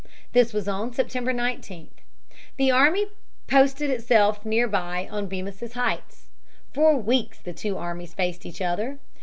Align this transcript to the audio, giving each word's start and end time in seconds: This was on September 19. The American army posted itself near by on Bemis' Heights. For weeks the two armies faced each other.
This 0.33 0.51
was 0.51 0.67
on 0.67 0.93
September 0.93 1.31
19. 1.31 1.89
The 2.57 2.69
American 2.71 2.75
army 2.75 3.05
posted 3.45 3.91
itself 3.91 4.43
near 4.43 4.67
by 4.67 5.07
on 5.11 5.27
Bemis' 5.27 5.73
Heights. 5.73 6.29
For 6.73 6.97
weeks 6.97 7.37
the 7.37 7.53
two 7.53 7.77
armies 7.77 8.15
faced 8.15 8.43
each 8.43 8.63
other. 8.63 8.97